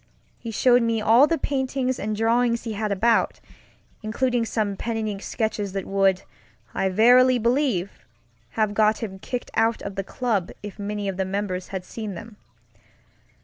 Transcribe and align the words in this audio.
He 0.39 0.49
showed 0.49 0.81
me 0.81 0.99
all 0.99 1.27
the 1.27 1.37
paintings 1.37 1.99
and 1.99 2.15
drawings 2.15 2.63
he 2.63 2.73
had 2.73 2.91
about; 2.91 3.39
including 4.01 4.45
some 4.47 4.75
pen 4.75 4.97
and 4.97 5.07
ink 5.07 5.21
sketches 5.21 5.73
that 5.73 5.85
would, 5.85 6.23
I 6.73 6.89
verily 6.89 7.37
believe, 7.37 7.91
have 8.57 8.73
got 8.73 9.03
him 9.03 9.19
kicked 9.19 9.51
out 9.53 9.83
of 9.83 9.93
the 9.93 10.03
club 10.03 10.49
if, 10.63 10.79
many 10.79 11.07
of 11.07 11.17
the 11.17 11.25
members 11.25 11.67
had 11.67 11.85
seen 11.85 12.15
them. 12.15 12.37